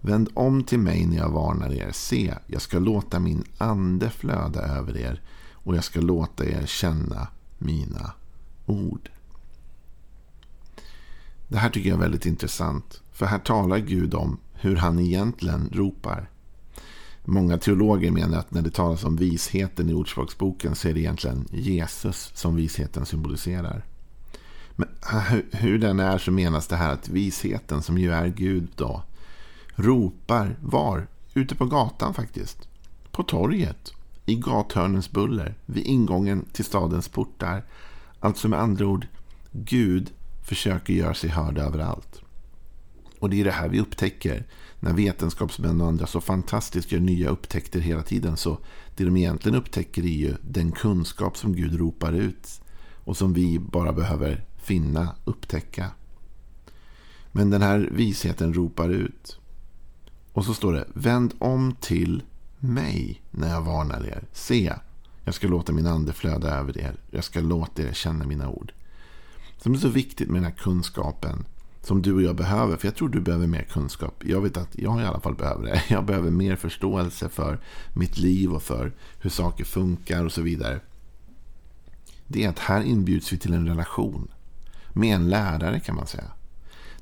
Vänd 0.00 0.28
om 0.34 0.64
till 0.64 0.78
mig 0.78 1.06
när 1.06 1.16
jag 1.16 1.30
varnar 1.30 1.72
er. 1.72 1.90
Se, 1.92 2.34
jag 2.46 2.62
ska 2.62 2.78
låta 2.78 3.18
min 3.18 3.44
ande 3.58 4.10
flöda 4.10 4.60
över 4.60 4.96
er 4.96 5.20
och 5.64 5.76
jag 5.76 5.84
ska 5.84 6.00
låta 6.00 6.44
er 6.44 6.66
känna 6.66 7.28
mina 7.58 8.12
ord. 8.66 9.10
Det 11.48 11.58
här 11.58 11.70
tycker 11.70 11.88
jag 11.88 11.96
är 11.96 12.02
väldigt 12.02 12.26
intressant. 12.26 13.00
För 13.12 13.26
här 13.26 13.38
talar 13.38 13.78
Gud 13.78 14.14
om 14.14 14.38
hur 14.52 14.76
han 14.76 14.98
egentligen 14.98 15.70
ropar. 15.72 16.30
Många 17.24 17.58
teologer 17.58 18.10
menar 18.10 18.38
att 18.38 18.50
när 18.50 18.62
det 18.62 18.70
talas 18.70 19.04
om 19.04 19.16
visheten 19.16 19.90
i 19.90 19.94
Ordspråksboken 19.94 20.74
så 20.74 20.88
är 20.88 20.94
det 20.94 21.00
egentligen 21.00 21.48
Jesus 21.50 22.30
som 22.34 22.56
visheten 22.56 23.06
symboliserar. 23.06 23.84
Men 24.76 24.88
ah, 25.00 25.20
hur 25.52 25.78
den 25.78 26.00
är 26.00 26.18
så 26.18 26.30
menas 26.30 26.66
det 26.66 26.76
här 26.76 26.92
att 26.92 27.08
visheten 27.08 27.82
som 27.82 27.98
ju 27.98 28.12
är 28.12 28.28
Gud 28.28 28.68
då 28.76 29.02
ropar 29.74 30.56
var? 30.60 31.06
Ute 31.34 31.54
på 31.54 31.66
gatan 31.66 32.14
faktiskt. 32.14 32.68
På 33.10 33.22
torget. 33.22 33.92
I 34.26 34.34
gathörnens 34.34 35.10
buller. 35.10 35.54
Vid 35.66 35.86
ingången 35.86 36.44
till 36.52 36.64
stadens 36.64 37.08
portar. 37.08 37.64
Alltså 38.20 38.48
med 38.48 38.60
andra 38.60 38.86
ord, 38.86 39.06
Gud 39.52 40.10
försöker 40.42 40.92
göra 40.92 41.14
sig 41.14 41.30
hörd 41.30 41.58
överallt. 41.58 42.22
Och 43.18 43.30
det 43.30 43.40
är 43.40 43.44
det 43.44 43.50
här 43.50 43.68
vi 43.68 43.80
upptäcker 43.80 44.46
när 44.80 44.92
vetenskapsmän 44.92 45.80
och 45.80 45.88
andra 45.88 46.06
så 46.06 46.20
fantastiskt 46.20 46.92
gör 46.92 47.00
nya 47.00 47.28
upptäckter 47.28 47.80
hela 47.80 48.02
tiden. 48.02 48.36
Så 48.36 48.58
det 48.96 49.04
de 49.04 49.16
egentligen 49.16 49.58
upptäcker 49.58 50.02
är 50.02 50.06
ju 50.06 50.34
den 50.42 50.72
kunskap 50.72 51.36
som 51.36 51.56
Gud 51.56 51.78
ropar 51.78 52.12
ut. 52.12 52.60
Och 53.04 53.16
som 53.16 53.32
vi 53.32 53.58
bara 53.58 53.92
behöver 53.92 54.44
finna, 54.56 55.14
upptäcka. 55.24 55.90
Men 57.32 57.50
den 57.50 57.62
här 57.62 57.88
visheten 57.92 58.54
ropar 58.54 58.88
ut. 58.88 59.38
Och 60.32 60.44
så 60.44 60.54
står 60.54 60.72
det, 60.72 60.86
vänd 60.94 61.34
om 61.38 61.76
till 61.80 62.22
mig 62.62 63.22
när 63.30 63.48
jag 63.48 63.62
varnar 63.62 64.06
er. 64.06 64.24
Se, 64.32 64.74
jag 65.24 65.34
ska 65.34 65.48
låta 65.48 65.72
min 65.72 65.86
ande 65.86 66.12
flöda 66.12 66.50
över 66.50 66.78
er. 66.78 66.96
Jag 67.10 67.24
ska 67.24 67.40
låta 67.40 67.82
er 67.82 67.92
känna 67.92 68.26
mina 68.26 68.48
ord. 68.48 68.72
Som 69.58 69.74
är 69.74 69.78
så 69.78 69.88
viktigt 69.88 70.28
med 70.28 70.36
den 70.36 70.44
här 70.44 70.58
kunskapen 70.58 71.44
som 71.82 72.02
du 72.02 72.12
och 72.14 72.22
jag 72.22 72.36
behöver. 72.36 72.76
För 72.76 72.88
jag 72.88 72.94
tror 72.94 73.08
du 73.08 73.20
behöver 73.20 73.46
mer 73.46 73.62
kunskap. 73.62 74.24
Jag 74.24 74.40
vet 74.40 74.56
att 74.56 74.78
jag 74.78 75.00
i 75.00 75.04
alla 75.04 75.20
fall 75.20 75.34
behöver 75.34 75.64
det. 75.64 75.82
Jag 75.88 76.04
behöver 76.04 76.30
mer 76.30 76.56
förståelse 76.56 77.28
för 77.28 77.60
mitt 77.94 78.18
liv 78.18 78.52
och 78.52 78.62
för 78.62 78.92
hur 79.20 79.30
saker 79.30 79.64
funkar 79.64 80.24
och 80.24 80.32
så 80.32 80.42
vidare. 80.42 80.80
Det 82.26 82.44
är 82.44 82.48
att 82.48 82.58
här 82.58 82.82
inbjuds 82.82 83.32
vi 83.32 83.38
till 83.38 83.52
en 83.52 83.68
relation. 83.68 84.30
Med 84.92 85.14
en 85.14 85.30
lärare 85.30 85.80
kan 85.80 85.94
man 85.94 86.06
säga. 86.06 86.30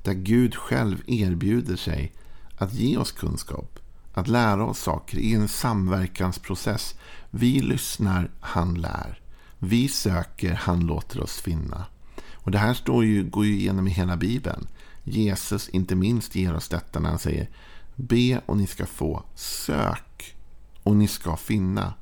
Där 0.02 0.12
Gud 0.12 0.55
själv 0.55 1.02
erbjuder 1.07 1.76
sig 1.76 2.12
att 2.57 2.75
ge 2.75 2.97
oss 2.97 3.12
kunskap. 3.12 3.79
Att 4.12 4.29
lära 4.29 4.64
oss 4.64 4.79
saker 4.79 5.19
i 5.19 5.35
en 5.35 5.49
samverkansprocess. 5.49 6.95
Vi 7.31 7.61
lyssnar, 7.61 8.31
han 8.40 8.75
lär. 8.75 9.21
Vi 9.59 9.88
söker, 9.88 10.55
han 10.55 10.81
låter 10.81 11.21
oss 11.21 11.40
finna. 11.40 11.87
Och 12.35 12.50
Det 12.50 12.59
här 12.59 12.75
står 12.75 13.05
ju, 13.05 13.25
går 13.25 13.47
ju 13.47 13.52
igenom 13.52 13.88
i 13.88 13.90
hela 13.90 14.17
Bibeln. 14.17 14.67
Jesus 15.05 15.69
inte 15.69 15.95
minst 15.95 16.35
ger 16.35 16.55
oss 16.55 16.69
detta 16.69 17.00
när 17.00 17.09
han 17.09 17.19
säger 17.19 17.49
Be 17.97 18.40
och 18.47 18.57
ni 18.57 18.67
ska 18.67 18.87
få. 18.87 19.23
Sök 19.35 20.37
och 20.83 20.97
ni 20.97 21.09
ska 21.09 21.37
finna. 21.37 21.95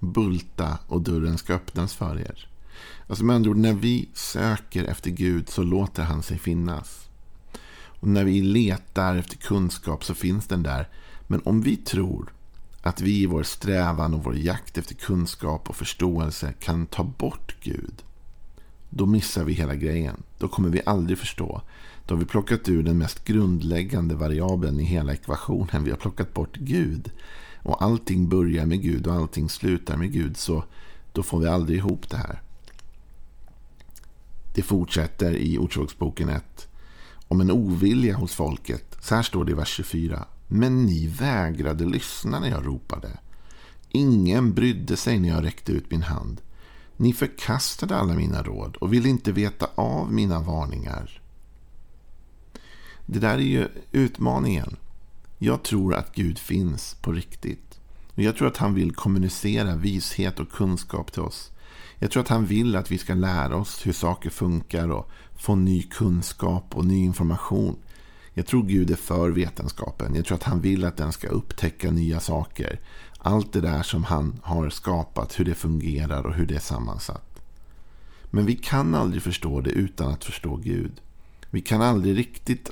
Bulta 0.00 0.78
och 0.88 1.02
dörren 1.02 1.38
ska 1.38 1.54
öppnas 1.54 1.94
för 1.94 2.20
er. 2.20 2.48
Alltså 3.06 3.24
med 3.24 3.36
andra 3.36 3.50
ord, 3.50 3.56
när 3.56 3.72
vi 3.72 4.08
söker 4.14 4.84
efter 4.84 5.10
Gud 5.10 5.48
så 5.48 5.62
låter 5.62 6.02
han 6.02 6.22
sig 6.22 6.38
finnas. 6.38 7.08
Och 8.00 8.08
när 8.08 8.24
vi 8.24 8.42
letar 8.42 9.16
efter 9.16 9.36
kunskap 9.36 10.04
så 10.04 10.14
finns 10.14 10.46
den 10.46 10.62
där. 10.62 10.88
Men 11.26 11.40
om 11.44 11.62
vi 11.62 11.76
tror 11.76 12.32
att 12.82 13.00
vi 13.00 13.22
i 13.22 13.26
vår 13.26 13.42
strävan 13.42 14.14
och 14.14 14.24
vår 14.24 14.36
jakt 14.36 14.78
efter 14.78 14.94
kunskap 14.94 15.68
och 15.68 15.76
förståelse 15.76 16.52
kan 16.60 16.86
ta 16.86 17.04
bort 17.04 17.56
Gud 17.60 18.02
då 18.96 19.06
missar 19.06 19.44
vi 19.44 19.52
hela 19.52 19.74
grejen. 19.74 20.22
Då 20.38 20.48
kommer 20.48 20.68
vi 20.68 20.82
aldrig 20.86 21.18
förstå. 21.18 21.62
Då 22.06 22.14
har 22.14 22.20
vi 22.20 22.24
plockat 22.24 22.68
ur 22.68 22.82
den 22.82 22.98
mest 22.98 23.24
grundläggande 23.24 24.14
variabeln 24.14 24.80
i 24.80 24.84
hela 24.84 25.12
ekvationen. 25.12 25.84
Vi 25.84 25.90
har 25.90 25.98
plockat 25.98 26.34
bort 26.34 26.56
Gud. 26.56 27.10
Och 27.62 27.82
allting 27.82 28.28
börjar 28.28 28.66
med 28.66 28.82
Gud 28.82 29.06
och 29.06 29.14
allting 29.14 29.48
slutar 29.48 29.96
med 29.96 30.12
Gud. 30.12 30.36
Så 30.36 30.64
då 31.12 31.22
får 31.22 31.40
vi 31.40 31.48
aldrig 31.48 31.78
ihop 31.78 32.10
det 32.10 32.16
här. 32.16 32.42
Det 34.54 34.62
fortsätter 34.62 35.32
i 35.36 35.58
Ordspråksboken 35.58 36.28
1. 36.28 36.68
Om 37.28 37.40
en 37.40 37.50
ovilja 37.50 38.16
hos 38.16 38.34
folket. 38.34 38.96
Så 39.00 39.14
här 39.14 39.22
står 39.22 39.44
det 39.44 39.52
i 39.52 39.54
vers 39.54 39.68
24. 39.68 40.24
Men 40.48 40.86
ni 40.86 41.06
vägrade 41.06 41.84
lyssna 41.84 42.40
när 42.40 42.48
jag 42.48 42.66
ropade. 42.66 43.18
Ingen 43.88 44.54
brydde 44.54 44.96
sig 44.96 45.18
när 45.18 45.28
jag 45.28 45.44
räckte 45.44 45.72
ut 45.72 45.90
min 45.90 46.02
hand. 46.02 46.40
Ni 46.96 47.12
förkastade 47.12 47.96
alla 47.96 48.14
mina 48.14 48.42
råd 48.42 48.76
och 48.76 48.92
ville 48.92 49.08
inte 49.08 49.32
veta 49.32 49.68
av 49.74 50.12
mina 50.12 50.40
varningar. 50.40 51.20
Det 53.06 53.18
där 53.18 53.34
är 53.34 53.38
ju 53.38 53.68
utmaningen. 53.92 54.76
Jag 55.38 55.62
tror 55.62 55.94
att 55.94 56.14
Gud 56.14 56.38
finns 56.38 56.94
på 56.94 57.12
riktigt. 57.12 57.80
Och 58.14 58.22
Jag 58.22 58.36
tror 58.36 58.48
att 58.48 58.56
han 58.56 58.74
vill 58.74 58.94
kommunicera 58.94 59.76
vishet 59.76 60.40
och 60.40 60.50
kunskap 60.50 61.12
till 61.12 61.22
oss. 61.22 61.50
Jag 61.98 62.10
tror 62.10 62.22
att 62.22 62.28
han 62.28 62.46
vill 62.46 62.76
att 62.76 62.90
vi 62.90 62.98
ska 62.98 63.14
lära 63.14 63.56
oss 63.56 63.86
hur 63.86 63.92
saker 63.92 64.30
funkar 64.30 64.90
och 64.90 65.10
få 65.36 65.54
ny 65.54 65.82
kunskap 65.82 66.76
och 66.76 66.84
ny 66.84 67.04
information. 67.04 67.76
Jag 68.34 68.46
tror 68.46 68.62
Gud 68.62 68.90
är 68.90 68.96
för 68.96 69.30
vetenskapen. 69.30 70.14
Jag 70.14 70.24
tror 70.24 70.34
att 70.34 70.42
han 70.42 70.60
vill 70.60 70.84
att 70.84 70.96
den 70.96 71.12
ska 71.12 71.28
upptäcka 71.28 71.90
nya 71.90 72.20
saker. 72.20 72.80
Allt 73.18 73.52
det 73.52 73.60
där 73.60 73.82
som 73.82 74.04
han 74.04 74.40
har 74.42 74.70
skapat, 74.70 75.40
hur 75.40 75.44
det 75.44 75.54
fungerar 75.54 76.26
och 76.26 76.34
hur 76.34 76.46
det 76.46 76.54
är 76.54 76.60
sammansatt. 76.60 77.40
Men 78.30 78.46
vi 78.46 78.56
kan 78.56 78.94
aldrig 78.94 79.22
förstå 79.22 79.60
det 79.60 79.70
utan 79.70 80.12
att 80.12 80.24
förstå 80.24 80.56
Gud. 80.56 81.00
Vi 81.50 81.60
kan 81.60 81.82
aldrig 81.82 82.18
riktigt 82.18 82.70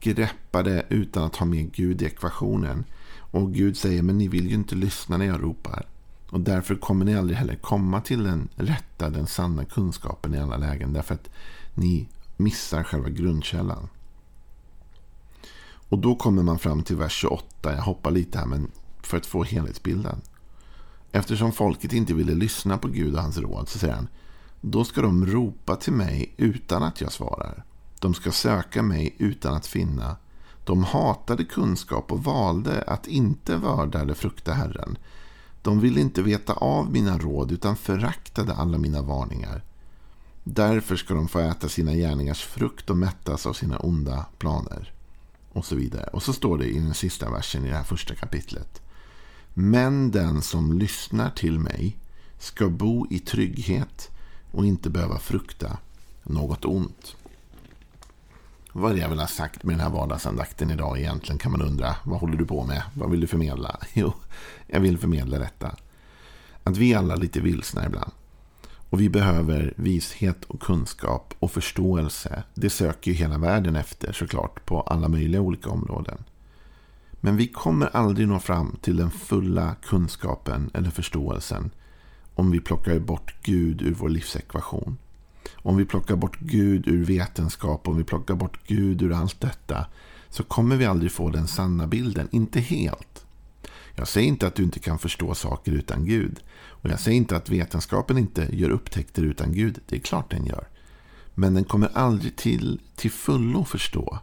greppa 0.00 0.62
det 0.62 0.86
utan 0.88 1.24
att 1.24 1.36
ha 1.36 1.46
med 1.46 1.72
Gud 1.72 2.02
i 2.02 2.04
ekvationen. 2.04 2.84
Och 3.18 3.54
Gud 3.54 3.76
säger, 3.76 4.02
men 4.02 4.18
ni 4.18 4.28
vill 4.28 4.48
ju 4.48 4.54
inte 4.54 4.74
lyssna 4.74 5.16
när 5.16 5.26
jag 5.26 5.42
ropar. 5.42 5.86
Och 6.30 6.40
därför 6.40 6.74
kommer 6.74 7.04
ni 7.04 7.16
aldrig 7.16 7.38
heller 7.38 7.54
komma 7.54 8.00
till 8.00 8.24
den 8.24 8.48
rätta, 8.56 9.10
den 9.10 9.26
sanna 9.26 9.64
kunskapen 9.64 10.34
i 10.34 10.38
alla 10.38 10.56
lägen. 10.56 10.92
Därför 10.92 11.14
att 11.14 11.30
ni 11.74 12.08
missar 12.36 12.82
själva 12.82 13.08
grundkällan. 13.08 13.88
Och 15.92 15.98
då 15.98 16.14
kommer 16.14 16.42
man 16.42 16.58
fram 16.58 16.82
till 16.82 16.96
vers 16.96 17.12
28. 17.12 17.46
Jag 17.62 17.82
hoppar 17.82 18.10
lite 18.10 18.38
här, 18.38 18.46
men 18.46 18.70
för 19.02 19.16
att 19.16 19.26
få 19.26 19.44
helhetsbilden. 19.44 20.20
Eftersom 21.12 21.52
folket 21.52 21.92
inte 21.92 22.14
ville 22.14 22.34
lyssna 22.34 22.78
på 22.78 22.88
Gud 22.88 23.14
och 23.14 23.22
hans 23.22 23.38
råd 23.38 23.68
så 23.68 23.78
säger 23.78 23.94
han 23.94 24.08
Då 24.60 24.84
ska 24.84 25.02
de 25.02 25.26
ropa 25.26 25.76
till 25.76 25.92
mig 25.92 26.34
utan 26.36 26.82
att 26.82 27.00
jag 27.00 27.12
svarar. 27.12 27.64
De 27.98 28.14
ska 28.14 28.32
söka 28.32 28.82
mig 28.82 29.14
utan 29.18 29.54
att 29.54 29.66
finna. 29.66 30.16
De 30.64 30.84
hatade 30.84 31.44
kunskap 31.44 32.12
och 32.12 32.24
valde 32.24 32.82
att 32.82 33.06
inte 33.06 33.56
vörda 33.56 34.00
eller 34.00 34.14
frukta 34.14 34.52
Herren. 34.52 34.98
De 35.62 35.80
ville 35.80 36.00
inte 36.00 36.22
veta 36.22 36.52
av 36.52 36.92
mina 36.92 37.18
råd 37.18 37.52
utan 37.52 37.76
föraktade 37.76 38.54
alla 38.54 38.78
mina 38.78 39.02
varningar. 39.02 39.64
Därför 40.44 40.96
ska 40.96 41.14
de 41.14 41.28
få 41.28 41.38
äta 41.38 41.68
sina 41.68 41.94
gärningars 41.94 42.42
frukt 42.42 42.90
och 42.90 42.96
mättas 42.96 43.46
av 43.46 43.52
sina 43.52 43.78
onda 43.78 44.26
planer. 44.38 44.92
Och 45.52 45.64
så 45.64 45.74
vidare. 45.74 46.04
Och 46.12 46.22
så 46.22 46.32
står 46.32 46.58
det 46.58 46.66
i 46.66 46.78
den 46.78 46.94
sista 46.94 47.30
versen 47.30 47.64
i 47.64 47.68
det 47.68 47.76
här 47.76 47.82
första 47.82 48.14
kapitlet. 48.14 48.82
Men 49.54 50.10
den 50.10 50.42
som 50.42 50.78
lyssnar 50.78 51.30
till 51.30 51.58
mig 51.58 51.96
ska 52.38 52.68
bo 52.68 53.06
i 53.10 53.18
trygghet 53.18 54.10
och 54.52 54.66
inte 54.66 54.90
behöva 54.90 55.18
frukta 55.18 55.78
något 56.22 56.64
ont. 56.64 57.16
Vad 58.72 58.90
är 58.90 58.94
det 58.94 59.00
jag 59.00 59.08
vill 59.08 59.18
ha 59.18 59.26
sagt 59.26 59.64
med 59.64 59.74
den 59.74 59.80
här 59.80 59.90
vardagsandakten 59.90 60.70
idag 60.70 60.98
egentligen 60.98 61.38
kan 61.38 61.52
man 61.52 61.62
undra. 61.62 61.96
Vad 62.04 62.20
håller 62.20 62.36
du 62.36 62.46
på 62.46 62.64
med? 62.64 62.82
Vad 62.94 63.10
vill 63.10 63.20
du 63.20 63.26
förmedla? 63.26 63.76
Jo, 63.92 64.12
jag 64.66 64.80
vill 64.80 64.98
förmedla 64.98 65.38
detta. 65.38 65.76
Att 66.64 66.76
vi 66.76 66.94
alla 66.94 67.14
är 67.14 67.18
lite 67.18 67.40
vilsna 67.40 67.86
ibland. 67.86 68.12
Och 68.92 69.00
vi 69.00 69.08
behöver 69.08 69.74
vishet 69.76 70.44
och 70.44 70.60
kunskap 70.60 71.34
och 71.38 71.50
förståelse. 71.50 72.42
Det 72.54 72.70
söker 72.70 73.10
ju 73.10 73.16
hela 73.16 73.38
världen 73.38 73.76
efter 73.76 74.12
såklart 74.12 74.66
på 74.66 74.80
alla 74.80 75.08
möjliga 75.08 75.40
olika 75.40 75.70
områden. 75.70 76.24
Men 77.12 77.36
vi 77.36 77.48
kommer 77.48 77.86
aldrig 77.86 78.28
nå 78.28 78.38
fram 78.38 78.76
till 78.80 78.96
den 78.96 79.10
fulla 79.10 79.74
kunskapen 79.82 80.70
eller 80.74 80.90
förståelsen 80.90 81.70
om 82.34 82.50
vi 82.50 82.60
plockar 82.60 82.98
bort 82.98 83.34
Gud 83.42 83.82
ur 83.82 83.94
vår 83.94 84.08
livsekvation. 84.08 84.98
Om 85.54 85.76
vi 85.76 85.84
plockar 85.84 86.16
bort 86.16 86.38
Gud 86.40 86.88
ur 86.88 87.04
vetenskap, 87.04 87.88
om 87.88 87.96
vi 87.96 88.04
plockar 88.04 88.34
bort 88.34 88.66
Gud 88.66 89.02
ur 89.02 89.12
allt 89.12 89.40
detta 89.40 89.86
så 90.28 90.42
kommer 90.42 90.76
vi 90.76 90.84
aldrig 90.84 91.12
få 91.12 91.30
den 91.30 91.48
sanna 91.48 91.86
bilden. 91.86 92.28
Inte 92.32 92.60
helt. 92.60 93.21
Jag 93.94 94.08
säger 94.08 94.28
inte 94.28 94.46
att 94.46 94.54
du 94.54 94.62
inte 94.62 94.78
kan 94.78 94.98
förstå 94.98 95.34
saker 95.34 95.72
utan 95.72 96.04
Gud. 96.04 96.40
Och 96.54 96.90
jag 96.90 97.00
säger 97.00 97.16
inte 97.16 97.36
att 97.36 97.50
vetenskapen 97.50 98.18
inte 98.18 98.48
gör 98.52 98.70
upptäckter 98.70 99.22
utan 99.22 99.52
Gud. 99.52 99.78
Det 99.86 99.96
är 99.96 100.00
klart 100.00 100.30
den 100.30 100.46
gör. 100.46 100.68
Men 101.34 101.54
den 101.54 101.64
kommer 101.64 101.90
aldrig 101.94 102.36
till, 102.36 102.80
till 102.96 103.10
fullo 103.10 103.64
förstå 103.64 104.18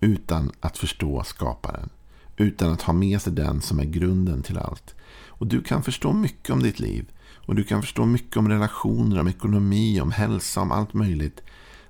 utan 0.00 0.52
att 0.60 0.78
förstå 0.78 1.22
skaparen. 1.24 1.88
Utan 2.36 2.72
att 2.72 2.82
ha 2.82 2.92
med 2.92 3.22
sig 3.22 3.32
den 3.32 3.60
som 3.60 3.80
är 3.80 3.84
grunden 3.84 4.42
till 4.42 4.58
allt. 4.58 4.94
Och 5.26 5.46
du 5.46 5.62
kan 5.62 5.82
förstå 5.82 6.12
mycket 6.12 6.50
om 6.50 6.62
ditt 6.62 6.80
liv. 6.80 7.06
Och 7.46 7.54
du 7.54 7.64
kan 7.64 7.82
förstå 7.82 8.04
mycket 8.04 8.36
om 8.36 8.48
relationer, 8.48 9.20
om 9.20 9.28
ekonomi, 9.28 10.00
om 10.00 10.10
hälsa, 10.10 10.60
om 10.60 10.72
allt 10.72 10.94
möjligt. 10.94 11.42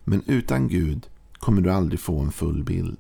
Men 0.05 0.23
utan 0.27 0.69
Gud 0.69 1.07
kommer 1.39 1.63
du 1.63 1.71
aldrig 1.71 2.01
få 2.01 2.21
en 2.21 2.33
full 2.33 2.65
bild. 2.65 2.99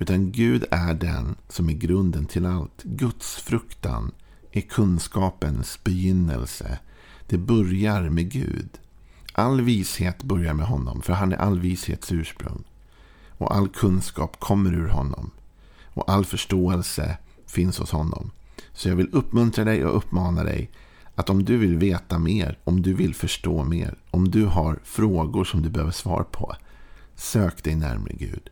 Utan 0.00 0.32
Gud 0.32 0.64
är 0.70 0.94
den 0.94 1.36
som 1.48 1.68
är 1.68 1.72
grunden 1.72 2.26
till 2.26 2.46
allt. 2.46 2.82
Guds 2.82 3.36
fruktan 3.36 4.12
är 4.52 4.60
kunskapens 4.60 5.84
begynnelse. 5.84 6.78
Det 7.26 7.38
börjar 7.38 8.08
med 8.08 8.30
Gud. 8.30 8.68
All 9.32 9.60
vishet 9.60 10.22
börjar 10.22 10.54
med 10.54 10.66
honom, 10.66 11.02
för 11.02 11.12
han 11.12 11.32
är 11.32 11.36
all 11.36 11.60
vishets 11.60 12.12
ursprung. 12.12 12.64
Och 13.28 13.54
all 13.54 13.68
kunskap 13.68 14.40
kommer 14.40 14.74
ur 14.74 14.88
honom. 14.88 15.30
Och 15.84 16.10
all 16.10 16.24
förståelse 16.24 17.18
finns 17.46 17.78
hos 17.78 17.90
honom. 17.90 18.30
Så 18.72 18.88
jag 18.88 18.96
vill 18.96 19.08
uppmuntra 19.12 19.64
dig 19.64 19.84
och 19.84 19.96
uppmana 19.96 20.44
dig 20.44 20.70
att 21.14 21.30
om 21.30 21.44
du 21.44 21.56
vill 21.56 21.76
veta 21.76 22.18
mer, 22.18 22.58
om 22.64 22.82
du 22.82 22.94
vill 22.94 23.14
förstå 23.14 23.64
mer, 23.64 23.98
om 24.10 24.30
du 24.30 24.44
har 24.44 24.78
frågor 24.84 25.44
som 25.44 25.62
du 25.62 25.70
behöver 25.70 25.92
svar 25.92 26.22
på, 26.22 26.56
sök 27.14 27.64
dig 27.64 27.74
närmare 27.74 28.14
Gud. 28.14 28.50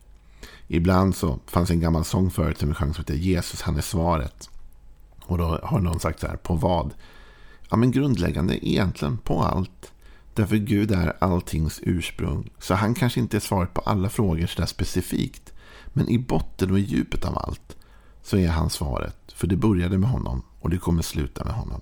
Ibland 0.71 1.15
så 1.15 1.39
fanns 1.45 1.69
en 1.69 1.79
gammal 1.79 2.05
sång 2.05 2.31
förut 2.31 2.57
som 2.57 2.73
sjöngs 2.73 2.95
som 2.95 3.01
heter 3.01 3.13
Jesus, 3.13 3.61
han 3.61 3.77
är 3.77 3.81
svaret. 3.81 4.49
Och 5.25 5.37
då 5.37 5.59
har 5.63 5.79
någon 5.79 5.99
sagt 5.99 6.19
så 6.19 6.27
här, 6.27 6.35
på 6.35 6.55
vad? 6.55 6.93
Ja, 7.69 7.77
men 7.77 7.91
grundläggande 7.91 8.67
egentligen 8.67 9.17
på 9.17 9.43
allt. 9.43 9.91
Därför 10.33 10.55
Gud 10.55 10.91
är 10.91 11.15
alltings 11.19 11.79
ursprung. 11.83 12.49
Så 12.59 12.73
han 12.73 12.93
kanske 12.93 13.19
inte 13.19 13.37
är 13.37 13.41
svaret 13.41 13.73
på 13.73 13.81
alla 13.81 14.09
frågor 14.09 14.47
sådär 14.47 14.65
specifikt. 14.65 15.53
Men 15.93 16.09
i 16.09 16.17
botten 16.19 16.71
och 16.71 16.79
i 16.79 16.81
djupet 16.81 17.25
av 17.25 17.37
allt 17.37 17.77
så 18.23 18.37
är 18.37 18.47
han 18.47 18.69
svaret. 18.69 19.17
För 19.35 19.47
det 19.47 19.55
började 19.55 19.97
med 19.97 20.09
honom 20.09 20.41
och 20.59 20.69
det 20.69 20.77
kommer 20.77 21.01
sluta 21.01 21.43
med 21.43 21.53
honom. 21.53 21.81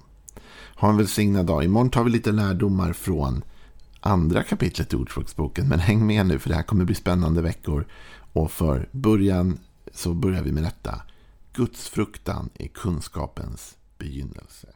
Ha 0.76 0.90
en 0.90 0.98
välsignad 0.98 1.46
dag. 1.46 1.64
Imorgon 1.64 1.90
tar 1.90 2.04
vi 2.04 2.10
lite 2.10 2.32
lärdomar 2.32 2.94
från 2.94 3.44
andra 4.00 4.44
kapitlet 4.44 4.94
i 4.94 4.96
Ordspråksboken. 4.96 5.68
Men 5.68 5.80
häng 5.80 6.06
med 6.08 6.26
nu 6.26 6.40
för 6.40 6.50
det 6.50 6.56
här 6.56 6.64
kommer 6.64 6.86
bli 6.86 6.96
spännande 6.96 7.42
veckor. 7.42 7.86
Och 8.38 8.52
för 8.52 8.90
början 8.92 9.60
så 9.94 10.14
börjar 10.14 10.44
vi 10.44 10.52
med 10.52 10.64
detta. 10.64 11.02
Guds 11.54 11.90
fruktan 11.90 12.50
är 12.54 12.68
kunskapens 12.68 13.78
begynnelse. 13.98 14.68